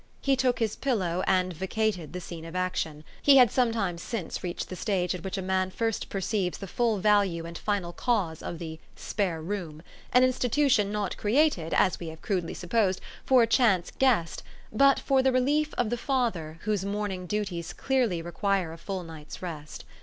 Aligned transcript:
He 0.19 0.35
took 0.35 0.57
his 0.57 0.75
pillow, 0.75 1.23
and 1.27 1.53
vacated 1.53 2.11
the 2.11 2.19
scene 2.19 2.43
of 2.43 2.55
action. 2.55 3.03
He 3.21 3.37
had 3.37 3.51
some 3.51 3.71
time 3.71 3.99
since 3.99 4.43
reached 4.43 4.69
the 4.69 4.75
stage 4.75 5.13
at 5.13 5.23
which 5.23 5.37
a 5.37 5.43
man 5.43 5.69
first 5.69 6.09
perceives 6.09 6.57
the 6.57 6.65
full 6.65 6.97
value 6.97 7.45
and 7.45 7.55
final 7.55 7.93
cause 7.93 8.41
of 8.41 8.57
the 8.57 8.79
"spare 8.95 9.43
room," 9.43 9.83
an 10.11 10.23
institution 10.23 10.91
not 10.91 11.17
created, 11.17 11.71
as 11.75 11.99
we 11.99 12.07
have 12.07 12.23
crudely 12.23 12.55
supposed, 12.55 12.99
for 13.27 13.43
a 13.43 13.47
chance 13.47 13.91
guest, 13.99 14.41
but 14.73 14.99
for 14.99 15.21
the 15.21 15.31
relief 15.31 15.71
of 15.75 15.91
the 15.91 15.97
father 15.97 16.57
whose 16.63 16.83
morn 16.83 17.11
ing 17.11 17.27
duties 17.27 17.71
clearly 17.71 18.23
require 18.23 18.73
a 18.73 18.79
full 18.79 19.03
night's 19.03 19.43
rest. 19.43 19.85